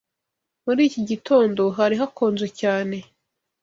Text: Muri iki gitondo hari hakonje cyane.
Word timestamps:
Muri 0.65 0.81
iki 0.89 1.01
gitondo 1.09 1.61
hari 1.77 1.95
hakonje 2.01 2.47
cyane. 2.59 2.97